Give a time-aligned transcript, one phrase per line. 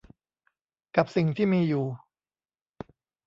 [0.95, 1.85] กับสิ่งที่มีอยู่